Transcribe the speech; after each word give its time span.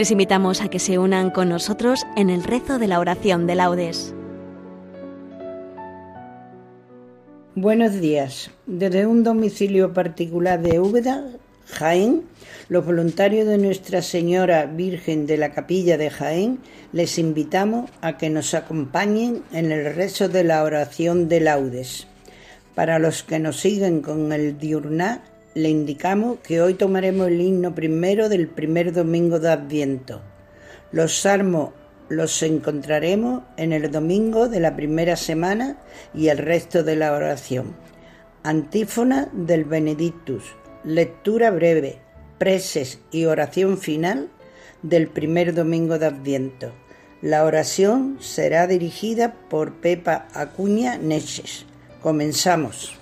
Les 0.00 0.10
invitamos 0.10 0.62
a 0.62 0.70
que 0.70 0.78
se 0.78 0.98
unan 0.98 1.28
con 1.28 1.50
nosotros 1.50 2.06
en 2.16 2.30
el 2.30 2.42
rezo 2.42 2.78
de 2.78 2.88
la 2.88 3.00
oración 3.00 3.46
de 3.46 3.54
laudes. 3.54 4.14
Buenos 7.54 8.00
días. 8.00 8.50
Desde 8.64 9.06
un 9.06 9.24
domicilio 9.24 9.92
particular 9.92 10.62
de 10.62 10.80
Úbeda, 10.80 11.26
Jaén, 11.66 12.22
los 12.70 12.86
voluntarios 12.86 13.46
de 13.46 13.58
Nuestra 13.58 14.00
Señora 14.00 14.64
Virgen 14.64 15.26
de 15.26 15.36
la 15.36 15.52
Capilla 15.52 15.98
de 15.98 16.08
Jaén 16.08 16.60
les 16.94 17.18
invitamos 17.18 17.90
a 18.00 18.16
que 18.16 18.30
nos 18.30 18.54
acompañen 18.54 19.42
en 19.52 19.70
el 19.70 19.94
rezo 19.94 20.30
de 20.30 20.44
la 20.44 20.64
oración 20.64 21.28
de 21.28 21.40
laudes. 21.40 22.06
Para 22.74 22.98
los 22.98 23.22
que 23.22 23.38
nos 23.38 23.60
siguen 23.60 24.00
con 24.00 24.32
el 24.32 24.58
diurná, 24.58 25.22
le 25.54 25.68
indicamos 25.68 26.38
que 26.40 26.62
hoy 26.62 26.74
tomaremos 26.74 27.28
el 27.28 27.40
himno 27.40 27.74
primero 27.74 28.28
del 28.28 28.46
primer 28.46 28.92
domingo 28.92 29.40
de 29.40 29.50
Adviento. 29.50 30.20
Los 30.92 31.20
salmos 31.20 31.70
los 32.08 32.42
encontraremos 32.42 33.42
en 33.56 33.72
el 33.72 33.90
domingo 33.90 34.48
de 34.48 34.60
la 34.60 34.76
primera 34.76 35.16
semana 35.16 35.78
y 36.14 36.28
el 36.28 36.38
resto 36.38 36.82
de 36.82 36.96
la 36.96 37.12
oración. 37.12 37.74
Antífona 38.42 39.28
del 39.32 39.64
Benedictus, 39.64 40.44
lectura 40.84 41.50
breve, 41.50 41.98
preces 42.38 43.00
y 43.10 43.26
oración 43.26 43.78
final 43.78 44.28
del 44.82 45.08
primer 45.08 45.54
domingo 45.54 45.98
de 45.98 46.06
Adviento. 46.06 46.72
La 47.22 47.44
oración 47.44 48.16
será 48.20 48.66
dirigida 48.66 49.34
por 49.48 49.74
Pepa 49.74 50.26
Acuña 50.32 50.96
Neches. 50.96 51.66
Comenzamos. 52.00 52.99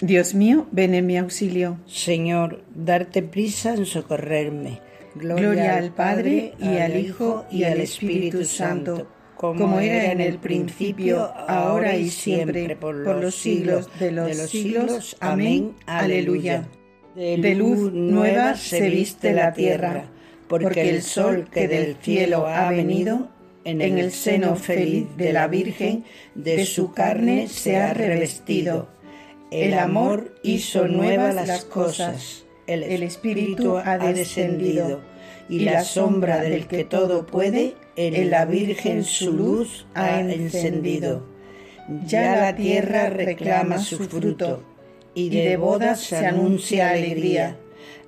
Dios 0.00 0.32
mío, 0.34 0.66
ven 0.70 0.94
en 0.94 1.06
mi 1.06 1.18
auxilio. 1.18 1.78
Señor, 1.86 2.62
darte 2.74 3.22
prisa 3.22 3.74
en 3.74 3.84
socorrerme. 3.84 4.80
Gloria, 5.16 5.76
al 5.76 5.92
Padre 5.92 6.54
y 6.60 6.76
al 6.76 6.96
Hijo 6.96 7.46
y 7.50 7.64
al 7.64 7.80
Espíritu 7.80 8.44
Santo, 8.44 9.08
como 9.34 9.80
era 9.80 10.12
en 10.12 10.20
el 10.20 10.38
principio, 10.38 11.32
ahora 11.48 11.96
y 11.96 12.10
siempre, 12.10 12.76
por 12.76 12.94
los 12.94 13.34
siglos 13.34 13.88
de 13.98 14.12
los 14.12 14.36
siglos. 14.48 15.16
Amén. 15.18 15.74
Aleluya. 15.86 16.68
De 17.16 17.54
luz 17.56 17.92
nueva 17.92 18.54
se 18.54 18.88
viste 18.90 19.32
la 19.32 19.52
tierra, 19.52 20.04
porque 20.46 20.90
el 20.90 21.02
sol 21.02 21.48
que 21.50 21.66
del 21.66 21.96
cielo 21.96 22.46
ha 22.46 22.70
venido, 22.70 23.30
en 23.64 23.80
el 23.80 24.12
seno 24.12 24.54
feliz 24.54 25.08
de 25.16 25.32
la 25.32 25.48
Virgen, 25.48 26.04
de 26.36 26.64
su 26.64 26.92
carne 26.92 27.48
se 27.48 27.76
ha 27.76 27.92
revestido 27.92 28.96
el 29.50 29.74
amor 29.74 30.34
hizo 30.42 30.86
nuevas 30.88 31.34
las 31.34 31.64
cosas, 31.64 32.44
el 32.66 33.02
Espíritu 33.02 33.78
ha 33.78 33.96
descendido, 33.98 35.00
y 35.48 35.60
la 35.60 35.84
sombra 35.84 36.42
del 36.42 36.66
que 36.66 36.84
todo 36.84 37.26
puede, 37.26 37.74
en 37.96 38.30
la 38.30 38.44
Virgen 38.44 39.04
su 39.04 39.32
luz 39.32 39.86
ha 39.94 40.20
encendido. 40.20 41.26
Ya 42.04 42.36
la 42.36 42.54
tierra 42.54 43.08
reclama 43.08 43.78
su 43.78 43.98
fruto, 43.98 44.62
y 45.14 45.30
de 45.30 45.56
bodas 45.56 46.00
se 46.00 46.26
anuncia 46.26 46.90
alegría. 46.90 47.56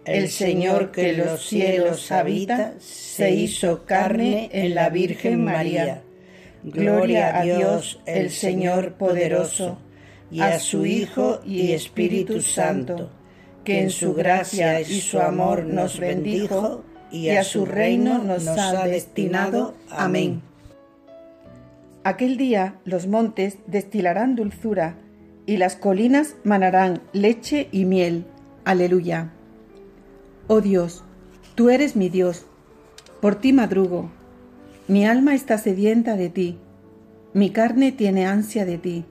El 0.05 0.29
Señor 0.29 0.91
que 0.91 1.15
los 1.15 1.47
cielos 1.47 2.13
habita 2.13 2.75
se 2.79 3.31
hizo 3.33 3.85
carne 3.85 4.51
en 4.53 4.75
la 4.75 4.91
Virgen 4.91 5.45
María. 5.45 6.03
Gloria 6.63 7.39
a 7.39 7.45
Dios 7.45 8.01
el 8.05 8.31
Señor 8.31 8.95
poderoso 8.95 9.79
y 10.31 10.41
a 10.41 10.59
su 10.59 10.87
Hijo 10.87 11.41
y 11.45 11.73
Espíritu 11.73 12.41
Santo, 12.41 13.11
que 13.65 13.83
en 13.83 13.91
su 13.91 14.15
gracia 14.15 14.81
y 14.81 15.01
su 15.01 15.19
amor 15.19 15.65
nos 15.65 15.99
bendijo 15.99 16.85
y 17.11 17.31
a 17.31 17.43
su 17.43 17.67
reino 17.67 18.19
nos 18.23 18.47
ha 18.47 18.87
destinado. 18.87 19.75
Amén. 19.91 20.43
Aquel 22.05 22.37
día 22.37 22.77
los 22.85 23.07
montes 23.07 23.59
destilarán 23.67 24.37
dulzura 24.37 24.97
y 25.47 25.57
las 25.57 25.77
colinas 25.77 26.37
manarán 26.45 27.03
leche 27.13 27.69
y 27.73 27.85
miel. 27.85 28.25
Aleluya. 28.65 29.33
Oh 30.47 30.61
Dios, 30.61 31.05
tú 31.57 31.71
eres 31.71 31.97
mi 31.97 32.09
Dios, 32.09 32.47
por 33.21 33.35
ti 33.35 33.53
madrugo. 33.53 34.11
Mi 34.87 35.07
alma 35.07 35.35
está 35.35 35.59
sedienta 35.59 36.17
de 36.17 36.31
ti, 36.31 36.59
mi 37.33 37.51
carne 37.51 37.93
tiene 37.93 38.27
ansia 38.27 38.65
de 38.65 38.79
ti 38.79 39.05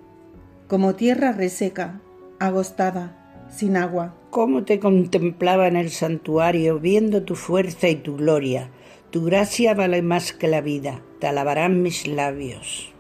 como 0.69 0.93
tierra 0.93 1.31
reseca, 1.31 1.99
agostada, 2.37 3.17
sin 3.49 3.75
agua. 3.75 4.13
Cómo 4.29 4.65
te 4.65 4.79
contemplaba 4.79 5.67
en 5.67 5.75
el 5.75 5.89
santuario, 5.89 6.79
viendo 6.79 7.23
tu 7.23 7.33
fuerza 7.33 7.89
y 7.89 7.95
tu 7.95 8.17
gloria. 8.17 8.69
Tu 9.09 9.25
gracia 9.25 9.73
vale 9.73 10.03
más 10.03 10.31
que 10.31 10.47
la 10.47 10.61
vida, 10.61 11.01
te 11.19 11.25
alabarán 11.25 11.81
mis 11.81 12.07
labios. 12.07 12.93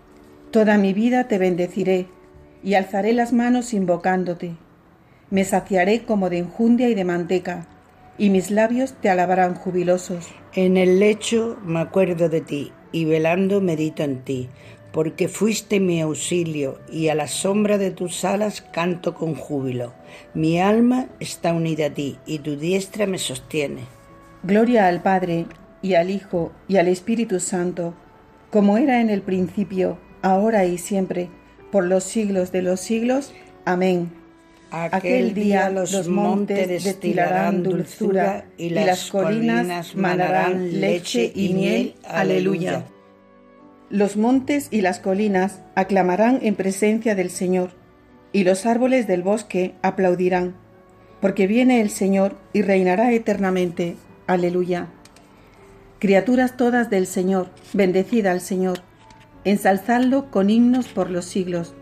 Toda 0.49 0.79
mi 0.79 0.93
vida 0.93 1.27
te 1.27 1.37
bendeciré 1.37 2.07
y 2.63 2.73
alzaré 2.73 3.13
las 3.13 3.33
manos 3.33 3.71
invocándote. 3.75 4.55
Me 5.29 5.45
saciaré 5.45 6.05
como 6.05 6.31
de 6.31 6.39
enjundia 6.39 6.89
y 6.89 6.95
de 6.95 7.05
manteca, 7.05 7.67
y 8.17 8.31
mis 8.31 8.49
labios 8.49 8.93
te 8.99 9.11
alabarán 9.11 9.53
jubilosos. 9.53 10.27
En 10.55 10.75
el 10.75 10.99
lecho 10.99 11.59
me 11.63 11.81
acuerdo 11.81 12.29
de 12.29 12.41
ti, 12.41 12.71
y 12.91 13.05
velando 13.05 13.61
medito 13.61 14.01
en 14.01 14.23
ti 14.23 14.49
porque 14.91 15.27
fuiste 15.27 15.79
mi 15.79 16.01
auxilio 16.01 16.79
y 16.91 17.09
a 17.09 17.15
la 17.15 17.27
sombra 17.27 17.77
de 17.77 17.91
tus 17.91 18.25
alas 18.25 18.61
canto 18.61 19.13
con 19.13 19.35
júbilo. 19.35 19.93
Mi 20.33 20.59
alma 20.59 21.07
está 21.19 21.53
unida 21.53 21.87
a 21.87 21.93
ti 21.93 22.17
y 22.25 22.39
tu 22.39 22.55
diestra 22.55 23.05
me 23.05 23.17
sostiene. 23.17 23.81
Gloria 24.43 24.87
al 24.87 25.01
Padre 25.01 25.45
y 25.81 25.93
al 25.93 26.09
Hijo 26.09 26.51
y 26.67 26.77
al 26.77 26.87
Espíritu 26.87 27.39
Santo, 27.39 27.93
como 28.49 28.77
era 28.77 29.01
en 29.01 29.09
el 29.09 29.21
principio, 29.21 29.97
ahora 30.21 30.65
y 30.65 30.77
siempre, 30.77 31.29
por 31.71 31.85
los 31.85 32.03
siglos 32.03 32.51
de 32.51 32.63
los 32.63 32.79
siglos. 32.79 33.33
Amén. 33.65 34.11
Aquel 34.71 35.33
día 35.33 35.69
los 35.69 36.07
montes 36.07 36.83
destilarán 36.83 37.63
dulzura 37.63 38.45
y 38.57 38.69
las 38.69 39.09
colinas 39.09 39.95
manarán 39.95 40.79
leche 40.79 41.31
y 41.33 41.53
miel. 41.53 41.95
Aleluya. 42.07 42.85
Los 43.89 44.17
montes 44.17 44.67
y 44.69 44.81
las 44.81 44.99
colinas 44.99 45.61
aclamarán 45.73 46.39
en 46.43 46.53
presencia 46.53 47.15
del 47.15 47.31
Señor, 47.31 47.71
y 48.31 48.43
los 48.43 48.67
árboles 48.67 49.07
del 49.07 49.23
bosque 49.23 49.73
aplaudirán, 49.81 50.53
porque 51.21 51.47
viene 51.47 51.81
el 51.81 51.89
Señor 51.89 52.37
y 52.53 52.61
reinará 52.61 53.11
eternamente. 53.13 53.95
Aleluya. 54.27 54.89
Criaturas 55.97 56.55
todas 56.55 56.91
del 56.91 57.07
Señor, 57.07 57.49
bendecida 57.73 58.31
al 58.31 58.41
Señor, 58.41 58.81
ensalzadlo 59.43 60.29
con 60.29 60.51
himnos 60.51 60.87
por 60.87 61.09
los 61.09 61.25
siglos. 61.25 61.73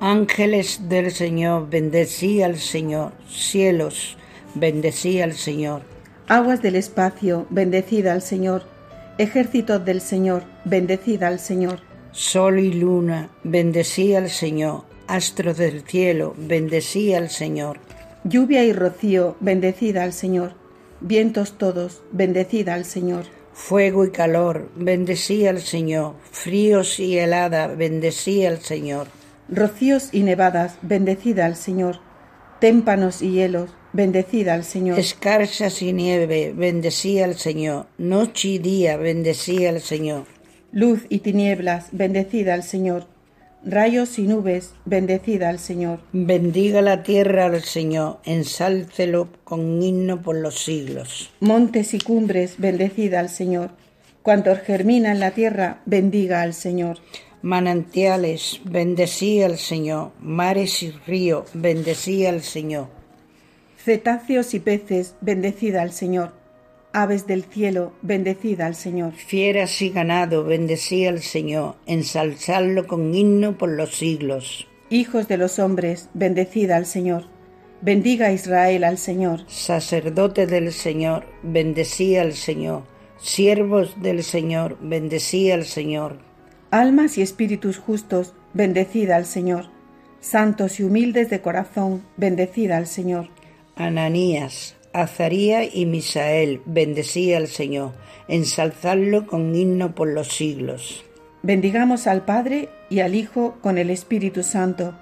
Ángeles 0.00 0.88
del 0.88 1.12
Señor, 1.12 1.70
bendecí 1.70 2.42
al 2.42 2.56
Señor, 2.56 3.12
cielos, 3.28 4.18
bendecí 4.56 5.20
al 5.20 5.34
Señor. 5.34 5.82
Aguas 6.26 6.60
del 6.60 6.74
espacio, 6.74 7.46
bendecida 7.50 8.12
al 8.12 8.20
Señor 8.20 8.75
Ejército 9.18 9.78
del 9.78 10.02
Señor, 10.02 10.42
bendecida 10.66 11.28
al 11.28 11.38
Señor. 11.40 11.80
Sol 12.12 12.58
y 12.58 12.74
luna, 12.74 13.30
bendecía 13.44 14.18
al 14.18 14.28
Señor. 14.28 14.82
Astros 15.06 15.56
del 15.56 15.84
cielo, 15.84 16.34
bendecía 16.36 17.16
al 17.16 17.30
Señor. 17.30 17.78
Lluvia 18.24 18.62
y 18.64 18.74
rocío, 18.74 19.36
bendecida 19.40 20.02
al 20.02 20.12
Señor. 20.12 20.52
Vientos 21.00 21.56
todos, 21.56 22.02
bendecida 22.12 22.74
al 22.74 22.84
Señor. 22.84 23.24
Fuego 23.54 24.04
y 24.04 24.10
calor, 24.10 24.68
bendecía 24.76 25.48
al 25.48 25.60
Señor. 25.60 26.12
Fríos 26.30 27.00
y 27.00 27.16
helada, 27.16 27.68
bendecía 27.68 28.50
al 28.50 28.58
Señor. 28.58 29.06
Rocíos 29.48 30.10
y 30.12 30.24
nevadas, 30.24 30.76
bendecida 30.82 31.46
al 31.46 31.56
Señor. 31.56 32.00
Témpanos 32.60 33.22
y 33.22 33.30
hielos, 33.30 33.70
bendecida 33.96 34.54
al 34.54 34.62
Señor. 34.62 34.98
Y 35.80 35.92
nieve, 35.92 36.52
bendecía 36.54 37.24
al 37.24 37.34
Señor. 37.34 37.86
Noche 37.98 38.48
y 38.48 38.58
día, 38.58 38.96
bendecía 38.96 39.70
al 39.70 39.80
Señor. 39.80 40.24
Luz 40.70 41.06
y 41.08 41.20
tinieblas, 41.20 41.88
bendecida 41.92 42.54
al 42.54 42.62
Señor. 42.62 43.06
Rayos 43.64 44.18
y 44.18 44.22
nubes, 44.22 44.74
bendecida 44.84 45.48
al 45.48 45.58
Señor. 45.58 46.00
Bendiga 46.12 46.82
la 46.82 47.02
tierra 47.02 47.46
al 47.46 47.62
Señor, 47.62 48.18
ensálcelo 48.24 49.30
con 49.42 49.82
himno 49.82 50.22
por 50.22 50.36
los 50.36 50.62
siglos. 50.62 51.32
Montes 51.40 51.94
y 51.94 51.98
cumbres, 51.98 52.56
bendecida 52.58 53.18
al 53.18 53.30
Señor. 53.30 53.70
Cuanto 54.22 54.54
germina 54.56 55.10
en 55.10 55.20
la 55.20 55.30
tierra, 55.30 55.80
bendiga 55.86 56.42
al 56.42 56.52
Señor. 56.52 56.98
Manantiales, 57.42 58.60
bendecía 58.64 59.46
al 59.46 59.56
Señor. 59.56 60.10
Mares 60.20 60.82
y 60.82 60.90
ríos, 61.06 61.48
bendecía 61.54 62.28
al 62.28 62.42
Señor 62.42 62.95
Cetáceos 63.86 64.52
y 64.52 64.58
peces, 64.58 65.14
bendecida 65.20 65.80
al 65.80 65.92
Señor. 65.92 66.32
Aves 66.92 67.28
del 67.28 67.44
cielo, 67.44 67.92
bendecida 68.02 68.66
al 68.66 68.74
Señor. 68.74 69.12
Fieras 69.12 69.80
y 69.80 69.90
ganado, 69.90 70.42
bendecida 70.42 71.10
al 71.10 71.22
Señor. 71.22 71.76
Ensalzadlo 71.86 72.88
con 72.88 73.14
himno 73.14 73.56
por 73.56 73.68
los 73.68 73.94
siglos. 73.94 74.66
Hijos 74.90 75.28
de 75.28 75.36
los 75.36 75.60
hombres, 75.60 76.08
bendecida 76.14 76.74
al 76.74 76.84
Señor. 76.84 77.26
Bendiga 77.80 78.32
Israel 78.32 78.82
al 78.82 78.98
Señor. 78.98 79.42
Sacerdote 79.46 80.48
del 80.48 80.72
Señor, 80.72 81.24
bendecida 81.44 82.22
al 82.22 82.32
Señor. 82.32 82.82
Siervos 83.18 84.02
del 84.02 84.24
Señor, 84.24 84.78
bendecid 84.80 85.52
al 85.52 85.64
Señor. 85.64 86.18
Almas 86.72 87.18
y 87.18 87.22
espíritus 87.22 87.78
justos, 87.78 88.34
bendecid 88.52 89.10
al 89.10 89.26
Señor. 89.26 89.66
Santos 90.18 90.80
y 90.80 90.82
humildes 90.82 91.30
de 91.30 91.40
corazón, 91.40 92.02
bendecid 92.16 92.72
al 92.72 92.88
Señor. 92.88 93.35
Ananías, 93.76 94.74
Azaría 94.94 95.62
y 95.64 95.84
Misael, 95.84 96.62
bendecid 96.64 97.34
al 97.34 97.46
Señor. 97.46 97.92
Ensalzadlo 98.26 99.26
con 99.26 99.54
himno 99.54 99.94
por 99.94 100.08
los 100.08 100.28
siglos. 100.28 101.04
Bendigamos 101.42 102.06
al 102.06 102.24
Padre 102.24 102.70
y 102.88 103.00
al 103.00 103.14
Hijo 103.14 103.58
con 103.60 103.76
el 103.76 103.90
Espíritu 103.90 104.42
Santo. 104.42 104.94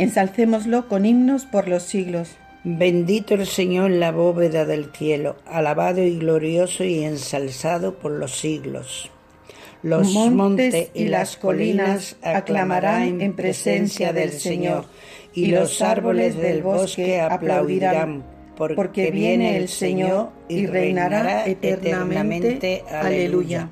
Ensalcémoslo 0.00 0.88
con 0.88 1.06
himnos 1.06 1.46
por 1.46 1.68
los 1.68 1.84
siglos. 1.84 2.36
Bendito 2.64 3.34
el 3.34 3.46
Señor 3.46 3.92
en 3.92 4.00
la 4.00 4.10
bóveda 4.10 4.64
del 4.64 4.90
cielo, 4.92 5.36
alabado 5.46 6.02
y 6.02 6.18
glorioso 6.18 6.82
y 6.82 7.04
ensalzado 7.04 8.00
por 8.00 8.10
los 8.10 8.32
siglos. 8.32 9.12
Los 9.82 10.12
montes 10.12 10.90
y 10.92 11.04
las 11.06 11.36
colinas 11.36 12.16
aclamarán 12.22 13.20
en 13.20 13.34
presencia 13.34 14.12
del 14.12 14.32
Señor, 14.32 14.86
y 15.32 15.46
los 15.46 15.80
árboles 15.82 16.36
del 16.36 16.62
bosque 16.62 17.20
aplaudirán, 17.20 18.24
porque 18.56 19.12
viene 19.12 19.56
el 19.56 19.68
Señor 19.68 20.30
y 20.48 20.66
reinará 20.66 21.46
eternamente. 21.46 22.82
Aleluya. 22.90 23.70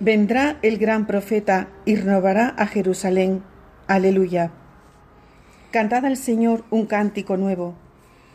Vendrá 0.00 0.58
el 0.62 0.78
gran 0.78 1.06
profeta 1.06 1.68
y 1.84 1.96
renovará 1.96 2.48
a 2.48 2.66
Jerusalén. 2.66 3.42
Aleluya. 3.86 4.52
Cantad 5.70 6.06
al 6.06 6.16
Señor 6.16 6.64
un 6.70 6.86
cántico 6.86 7.36
nuevo. 7.36 7.74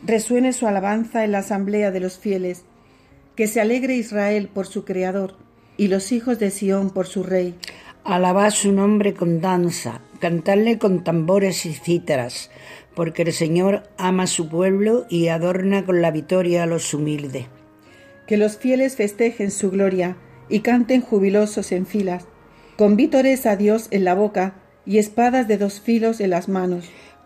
Resuene 0.04 0.52
su 0.52 0.66
alabanza 0.68 1.24
en 1.24 1.32
la 1.32 1.38
asamblea 1.38 1.90
de 1.90 2.00
los 2.00 2.18
fieles. 2.18 2.64
Que 3.36 3.46
se 3.46 3.60
alegre 3.60 3.94
Israel 3.94 4.50
por 4.52 4.66
su 4.66 4.84
Creador 4.84 5.36
y 5.76 5.88
los 5.88 6.12
hijos 6.12 6.38
de 6.38 6.50
Sión 6.50 6.90
por 6.90 7.06
su 7.06 7.22
Rey. 7.22 7.54
Alabad 8.04 8.50
su 8.50 8.72
nombre 8.72 9.14
con 9.14 9.40
danza, 9.40 10.00
cantadle 10.20 10.78
con 10.78 11.04
tambores 11.04 11.66
y 11.66 11.72
cítaras, 11.72 12.50
porque 12.94 13.22
el 13.22 13.32
Señor 13.32 13.84
ama 13.96 14.24
a 14.24 14.26
su 14.26 14.48
pueblo 14.48 15.06
y 15.08 15.28
adorna 15.28 15.84
con 15.84 16.02
la 16.02 16.10
victoria 16.10 16.64
a 16.64 16.66
los 16.66 16.92
humildes. 16.94 17.46
Que 18.26 18.36
los 18.36 18.56
fieles 18.56 18.96
festejen 18.96 19.50
su 19.50 19.70
gloria 19.70 20.16
y 20.48 20.60
canten 20.60 21.00
jubilosos 21.00 21.72
en 21.72 21.86
filas, 21.86 22.26
con 22.76 22.96
vítores 22.96 23.46
a 23.46 23.56
Dios 23.56 23.88
en 23.90 24.04
la 24.04 24.14
boca 24.14 24.54
y 24.84 24.98
espadas 24.98 25.46
de 25.46 25.58
dos 25.58 25.80
filos 25.80 26.20
en 26.20 26.30
las 26.30 26.48
manos 26.48 26.90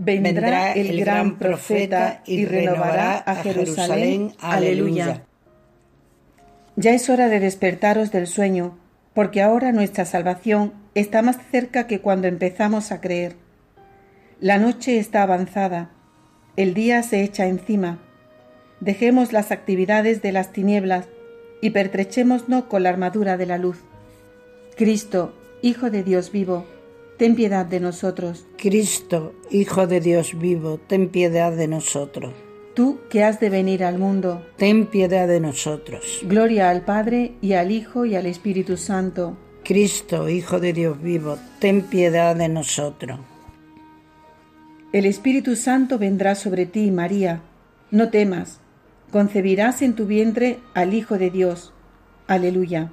vendrá 0.00 0.72
el 0.72 0.98
gran 0.98 1.38
profeta 1.38 2.22
y 2.26 2.44
renovará 2.46 3.18
a 3.18 3.36
Jerusalén. 3.36 4.32
Aleluya. 4.40 5.24
Ya 6.76 6.92
es 6.92 7.10
hora 7.10 7.28
de 7.28 7.40
despertaros 7.40 8.10
del 8.10 8.26
sueño, 8.26 8.78
porque 9.14 9.42
ahora 9.42 9.72
nuestra 9.72 10.04
salvación 10.06 10.72
está 10.94 11.20
más 11.20 11.38
cerca 11.50 11.86
que 11.86 12.00
cuando 12.00 12.28
empezamos 12.28 12.92
a 12.92 13.00
creer. 13.00 13.36
La 14.40 14.58
noche 14.58 14.98
está 14.98 15.22
avanzada, 15.22 15.90
el 16.56 16.72
día 16.72 17.02
se 17.02 17.22
echa 17.22 17.46
encima. 17.46 17.98
Dejemos 18.80 19.32
las 19.34 19.50
actividades 19.50 20.22
de 20.22 20.32
las 20.32 20.52
tinieblas 20.52 21.06
y 21.60 21.70
pertrechémonos 21.70 22.64
con 22.64 22.82
la 22.82 22.88
armadura 22.88 23.36
de 23.36 23.46
la 23.46 23.58
luz. 23.58 23.78
Cristo, 24.76 25.34
Hijo 25.62 25.90
de 25.90 26.02
Dios 26.02 26.32
vivo, 26.32 26.64
ten 27.20 27.34
piedad 27.34 27.66
de 27.66 27.80
nosotros. 27.80 28.46
Cristo, 28.56 29.34
Hijo 29.50 29.86
de 29.86 30.00
Dios 30.00 30.38
vivo, 30.38 30.80
ten 30.86 31.10
piedad 31.10 31.54
de 31.54 31.68
nosotros. 31.68 32.32
Tú 32.72 33.00
que 33.10 33.24
has 33.24 33.38
de 33.40 33.50
venir 33.50 33.84
al 33.84 33.98
mundo, 33.98 34.46
ten 34.56 34.86
piedad 34.86 35.28
de 35.28 35.38
nosotros. 35.38 36.20
Gloria 36.22 36.70
al 36.70 36.82
Padre 36.86 37.34
y 37.42 37.52
al 37.52 37.72
Hijo 37.72 38.06
y 38.06 38.14
al 38.14 38.24
Espíritu 38.24 38.78
Santo. 38.78 39.36
Cristo, 39.64 40.30
Hijo 40.30 40.60
de 40.60 40.72
Dios 40.72 41.02
vivo, 41.02 41.36
ten 41.58 41.82
piedad 41.82 42.34
de 42.34 42.48
nosotros. 42.48 43.20
El 44.94 45.04
Espíritu 45.04 45.56
Santo 45.56 45.98
vendrá 45.98 46.34
sobre 46.34 46.64
ti, 46.64 46.90
María. 46.90 47.42
No 47.90 48.08
temas, 48.08 48.60
concebirás 49.12 49.82
en 49.82 49.92
tu 49.92 50.06
vientre 50.06 50.58
al 50.72 50.94
Hijo 50.94 51.18
de 51.18 51.28
Dios. 51.28 51.74
Aleluya. 52.26 52.92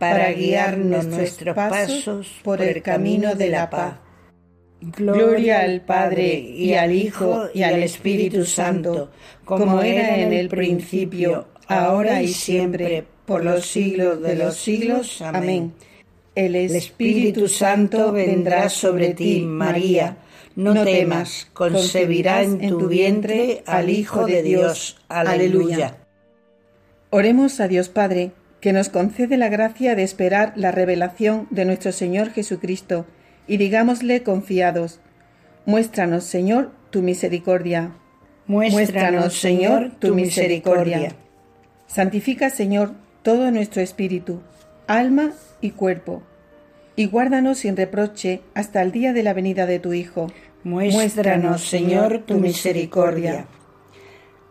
para 0.00 0.32
guiarnos 0.32 1.04
nuestros 1.04 1.54
pasos 1.54 2.40
por 2.42 2.62
el 2.62 2.82
camino 2.82 3.34
de 3.34 3.50
la 3.50 3.68
paz. 3.68 3.96
Gloria 4.80 5.60
al 5.60 5.82
Padre 5.82 6.38
y 6.38 6.72
al 6.72 6.90
Hijo 6.92 7.48
y 7.52 7.62
al 7.62 7.82
Espíritu 7.82 8.46
Santo, 8.46 9.10
como 9.44 9.82
era 9.82 10.16
en 10.16 10.32
el 10.32 10.48
principio, 10.48 11.48
ahora 11.68 12.22
y 12.22 12.28
siempre, 12.28 13.04
por 13.26 13.44
los 13.44 13.66
siglos 13.66 14.22
de 14.22 14.36
los 14.36 14.56
siglos. 14.56 15.20
Amén. 15.20 15.74
El 16.34 16.56
Espíritu 16.56 17.46
Santo 17.46 18.10
vendrá 18.10 18.70
sobre 18.70 19.12
ti, 19.12 19.42
María. 19.42 20.16
No 20.56 20.82
temas, 20.82 21.50
concebirá 21.52 22.42
en 22.42 22.58
tu 22.70 22.88
vientre 22.88 23.62
al 23.66 23.90
Hijo 23.90 24.24
de 24.24 24.42
Dios. 24.42 24.96
Aleluya. 25.08 25.98
Oremos 27.10 27.60
a 27.60 27.68
Dios 27.68 27.90
Padre 27.90 28.32
que 28.60 28.72
nos 28.72 28.88
concede 28.88 29.36
la 29.36 29.48
gracia 29.48 29.94
de 29.94 30.02
esperar 30.02 30.52
la 30.54 30.70
revelación 30.70 31.46
de 31.50 31.64
nuestro 31.64 31.92
Señor 31.92 32.30
Jesucristo, 32.30 33.06
y 33.46 33.56
digámosle 33.56 34.22
confiados, 34.22 35.00
muéstranos, 35.64 36.24
Señor, 36.24 36.70
tu 36.90 37.02
misericordia. 37.02 37.92
Muéstranos, 38.46 39.34
Señor, 39.34 39.92
tu 39.98 40.14
misericordia. 40.14 41.14
Santifica, 41.86 42.50
Señor, 42.50 42.92
todo 43.22 43.50
nuestro 43.50 43.80
espíritu, 43.82 44.40
alma 44.86 45.32
y 45.60 45.70
cuerpo, 45.70 46.22
y 46.96 47.06
guárdanos 47.06 47.58
sin 47.58 47.76
reproche 47.76 48.42
hasta 48.54 48.82
el 48.82 48.92
día 48.92 49.12
de 49.12 49.22
la 49.22 49.32
venida 49.32 49.66
de 49.66 49.78
tu 49.78 49.92
Hijo. 49.92 50.30
Muéstranos, 50.64 51.62
Señor, 51.62 52.24
tu 52.26 52.38
misericordia. 52.38 53.46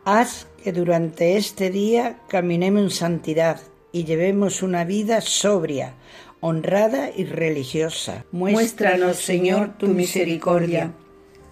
Haz 0.03 0.47
que 0.63 0.71
durante 0.71 1.37
este 1.37 1.69
día 1.69 2.17
caminemos 2.27 2.81
en 2.81 2.89
santidad 2.89 3.59
y 3.91 4.03
llevemos 4.03 4.63
una 4.63 4.83
vida 4.83 5.21
sobria, 5.21 5.95
honrada 6.39 7.09
y 7.15 7.25
religiosa. 7.25 8.25
Muéstranos, 8.31 9.17
Señor, 9.17 9.77
tu 9.77 9.87
misericordia. 9.87 10.93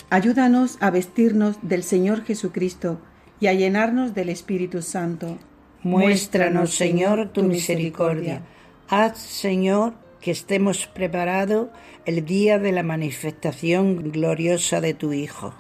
Ayúdanos 0.10 0.78
a 0.80 0.90
vestirnos 0.90 1.58
del 1.62 1.84
Señor 1.84 2.24
Jesucristo 2.24 3.00
y 3.40 3.48
a 3.48 3.54
llenarnos 3.54 4.14
del 4.14 4.30
Espíritu 4.30 4.82
Santo. 4.82 5.38
Muéstranos, 5.84 6.74
Señor, 6.74 7.30
tu 7.30 7.44
misericordia. 7.44 8.42
Haz, 8.88 9.20
Señor, 9.20 9.94
que 10.22 10.32
estemos 10.32 10.88
preparados 10.88 11.70
el 12.06 12.26
día 12.26 12.58
de 12.58 12.72
la 12.72 12.84
manifestación 12.84 14.12
gloriosa 14.12 14.82
de 14.82 14.94
tu 14.94 15.14
Hijo. 15.14 15.54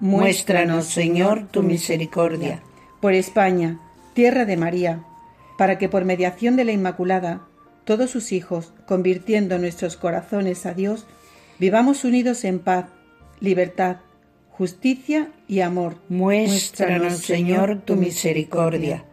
Muéstranos, 0.00 0.86
Señor, 0.86 1.46
tu 1.48 1.62
misericordia. 1.62 2.62
Por 3.00 3.14
España, 3.14 3.80
tierra 4.14 4.44
de 4.44 4.56
María, 4.56 5.05
para 5.56 5.78
que 5.78 5.88
por 5.88 6.04
mediación 6.04 6.56
de 6.56 6.64
la 6.64 6.72
Inmaculada, 6.72 7.46
todos 7.84 8.10
sus 8.10 8.32
hijos, 8.32 8.72
convirtiendo 8.86 9.58
nuestros 9.58 9.96
corazones 9.96 10.66
a 10.66 10.74
Dios, 10.74 11.06
vivamos 11.58 12.04
unidos 12.04 12.44
en 12.44 12.58
paz, 12.58 12.86
libertad, 13.40 13.98
justicia 14.50 15.30
y 15.46 15.60
amor. 15.60 15.96
Muéstranos, 16.08 17.18
Señor, 17.18 17.82
tu 17.84 17.96
misericordia 17.96 19.04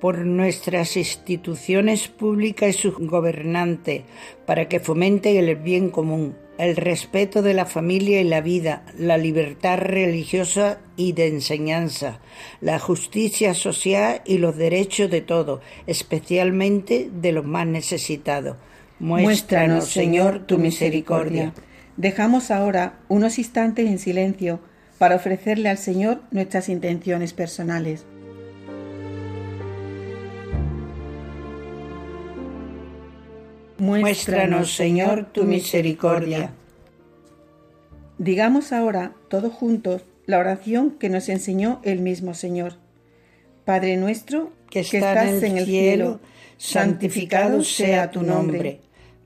por 0.00 0.18
nuestras 0.18 0.96
instituciones 0.96 2.08
públicas 2.08 2.70
y 2.70 2.78
sus 2.78 2.98
gobernantes, 2.98 4.02
para 4.44 4.68
que 4.68 4.80
fomenten 4.80 5.36
el 5.36 5.56
bien 5.56 5.90
común, 5.90 6.36
el 6.58 6.76
respeto 6.76 7.42
de 7.42 7.54
la 7.54 7.66
familia 7.66 8.20
y 8.20 8.24
la 8.24 8.40
vida, 8.40 8.82
la 8.98 9.18
libertad 9.18 9.78
religiosa 9.78 10.78
y 10.96 11.12
de 11.12 11.28
enseñanza, 11.28 12.20
la 12.60 12.78
justicia 12.78 13.54
social 13.54 14.22
y 14.24 14.38
los 14.38 14.56
derechos 14.56 15.10
de 15.10 15.20
todos, 15.20 15.60
especialmente 15.86 17.10
de 17.12 17.32
los 17.32 17.44
más 17.44 17.66
necesitados. 17.66 18.56
Muéstranos, 18.98 19.88
Señor, 19.88 20.46
tu 20.46 20.58
misericordia. 20.58 21.52
Dejamos 21.96 22.50
ahora 22.50 22.98
unos 23.08 23.38
instantes 23.38 23.86
en 23.86 23.98
silencio 23.98 24.60
para 24.98 25.16
ofrecerle 25.16 25.68
al 25.68 25.78
Señor 25.78 26.22
nuestras 26.30 26.68
intenciones 26.68 27.32
personales. 27.32 28.06
Muéstranos, 33.86 34.74
Señor, 34.74 35.26
tu 35.32 35.44
misericordia. 35.44 36.50
Digamos 38.18 38.72
ahora, 38.72 39.12
todos 39.28 39.52
juntos, 39.52 40.02
la 40.26 40.38
oración 40.38 40.90
que 40.98 41.08
nos 41.08 41.28
enseñó 41.28 41.80
el 41.84 42.00
mismo 42.00 42.34
Señor. 42.34 42.74
Padre 43.64 43.96
nuestro, 43.96 44.52
que 44.70 44.80
estás, 44.80 45.42
en 45.42 45.58
el 45.58 45.66
cielo, 45.66 46.20
santificado 46.56 47.62
sea 47.62 48.10
tu 48.10 48.22
nombre. 48.22 48.80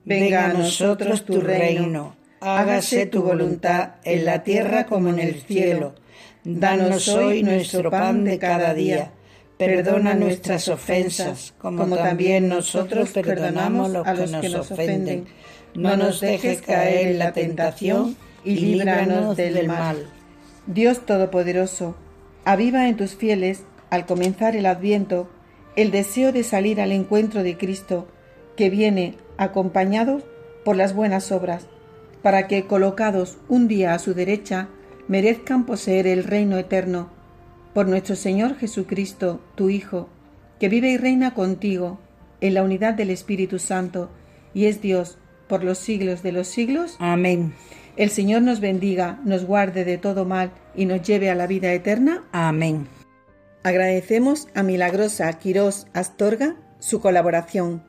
Venga 0.05 0.45
a 0.45 0.53
nosotros 0.53 1.25
tu 1.25 1.41
reino. 1.41 2.15
Hágase 2.39 3.05
tu 3.05 3.23
voluntad 3.23 3.95
en 4.03 4.25
la 4.25 4.43
tierra 4.43 4.85
como 4.85 5.09
en 5.09 5.19
el 5.19 5.41
cielo. 5.41 5.95
Danos 6.43 7.07
hoy 7.07 7.43
nuestro 7.43 7.89
pan 7.89 8.23
de 8.23 8.39
cada 8.39 8.73
día 8.73 9.11
Perdona 9.65 10.15
nuestras 10.15 10.67
ofensas, 10.69 11.53
como, 11.59 11.95
también 11.95 12.47
nosotros 12.47 13.11
perdonamos 13.11 13.93
a 13.93 14.13
los 14.15 14.31
que 14.31 14.49
nos 14.49 14.71
ofenden. 14.71 15.25
No 15.75 15.95
nos 15.95 16.19
dejes 16.19 16.63
caer 16.63 17.09
en 17.09 17.19
la 17.19 17.31
tentación 17.31 18.17
y 18.43 18.55
líbranos 18.55 19.37
del 19.37 19.67
mal. 19.67 20.07
Dios 20.65 21.05
Todopoderoso, 21.05 21.95
aviva 22.43 22.87
en 22.87 22.97
tus 22.97 23.11
fieles, 23.15 23.61
al 23.91 24.07
comenzar 24.07 24.55
el 24.55 24.65
adviento, 24.65 25.29
el 25.75 25.91
deseo 25.91 26.31
de 26.31 26.43
salir 26.43 26.81
al 26.81 26.91
encuentro 26.91 27.43
de 27.43 27.55
Cristo, 27.55 28.07
que 28.57 28.71
viene 28.71 29.15
acompañado 29.37 30.23
por 30.65 30.75
las 30.75 30.95
buenas 30.95 31.31
obras, 31.31 31.67
para 32.23 32.47
que, 32.47 32.65
colocados 32.65 33.37
un 33.47 33.67
día 33.67 33.93
a 33.93 33.99
su 33.99 34.15
derecha, 34.15 34.69
merezcan 35.07 35.67
poseer 35.67 36.07
el 36.07 36.23
reino 36.23 36.57
eterno 36.57 37.20
por 37.73 37.87
nuestro 37.87 38.15
Señor 38.15 38.57
Jesucristo, 38.57 39.41
tu 39.55 39.69
Hijo, 39.69 40.09
que 40.59 40.69
vive 40.69 40.89
y 40.89 40.97
reina 40.97 41.33
contigo 41.33 41.99
en 42.41 42.53
la 42.53 42.63
unidad 42.63 42.93
del 42.93 43.09
Espíritu 43.09 43.59
Santo, 43.59 44.09
y 44.53 44.65
es 44.65 44.81
Dios 44.81 45.17
por 45.47 45.63
los 45.63 45.77
siglos 45.77 46.23
de 46.23 46.31
los 46.31 46.47
siglos. 46.47 46.95
Amén. 46.99 47.53
El 47.97 48.09
Señor 48.09 48.41
nos 48.41 48.59
bendiga, 48.59 49.19
nos 49.25 49.45
guarde 49.45 49.85
de 49.85 49.97
todo 49.97 50.25
mal 50.25 50.51
y 50.75 50.85
nos 50.85 51.01
lleve 51.01 51.29
a 51.29 51.35
la 51.35 51.47
vida 51.47 51.73
eterna. 51.73 52.23
Amén. 52.31 52.87
Agradecemos 53.63 54.47
a 54.55 54.63
Milagrosa 54.63 55.31
Quirós 55.33 55.87
Astorga 55.93 56.55
su 56.79 56.99
colaboración. 56.99 57.83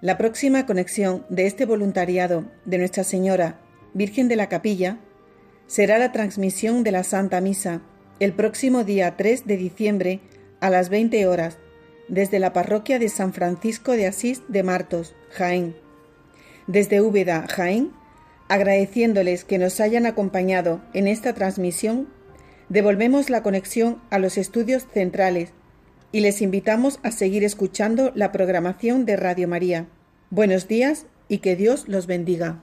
La 0.00 0.18
próxima 0.18 0.66
conexión 0.66 1.24
de 1.28 1.46
este 1.46 1.64
voluntariado 1.64 2.44
de 2.64 2.78
Nuestra 2.78 3.04
Señora, 3.04 3.60
Virgen 3.94 4.28
de 4.28 4.36
la 4.36 4.48
Capilla, 4.48 4.98
será 5.66 5.98
la 5.98 6.12
transmisión 6.12 6.82
de 6.82 6.90
la 6.90 7.04
Santa 7.04 7.40
Misa 7.40 7.80
el 8.20 8.32
próximo 8.32 8.84
día 8.84 9.16
3 9.16 9.46
de 9.46 9.56
diciembre 9.56 10.20
a 10.60 10.70
las 10.70 10.88
20 10.88 11.26
horas 11.26 11.58
desde 12.08 12.38
la 12.38 12.52
parroquia 12.52 12.98
de 12.98 13.08
San 13.08 13.32
Francisco 13.32 13.92
de 13.92 14.06
Asís 14.06 14.42
de 14.48 14.62
Martos, 14.62 15.14
Jaén. 15.30 15.74
Desde 16.66 17.00
Úbeda, 17.00 17.46
Jaén, 17.48 17.92
agradeciéndoles 18.48 19.44
que 19.44 19.58
nos 19.58 19.80
hayan 19.80 20.06
acompañado 20.06 20.82
en 20.92 21.08
esta 21.08 21.32
transmisión, 21.32 22.08
devolvemos 22.68 23.30
la 23.30 23.42
conexión 23.42 24.00
a 24.10 24.18
los 24.18 24.38
estudios 24.38 24.86
centrales 24.92 25.52
y 26.12 26.20
les 26.20 26.42
invitamos 26.42 27.00
a 27.02 27.10
seguir 27.10 27.44
escuchando 27.44 28.12
la 28.14 28.30
programación 28.30 29.06
de 29.06 29.16
Radio 29.16 29.48
María. 29.48 29.86
Buenos 30.30 30.68
días 30.68 31.06
y 31.28 31.38
que 31.38 31.56
Dios 31.56 31.88
los 31.88 32.06
bendiga. 32.06 32.62